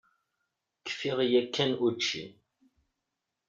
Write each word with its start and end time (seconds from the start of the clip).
Kfiɣ 0.85 1.17
yakan 1.31 1.71
učči. 1.87 2.25